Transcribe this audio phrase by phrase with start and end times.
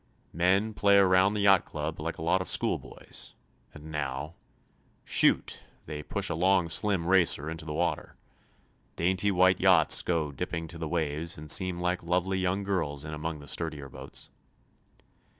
[0.33, 3.35] Men play around the yacht club like a lot of school boys,
[3.71, 4.33] and now
[5.05, 8.15] "Shoot," they push a long slim racer into the water.
[8.95, 13.13] Dainty white yachts go dipping to the waves and seem like lovely young girls in
[13.13, 14.31] among the sturdier boats.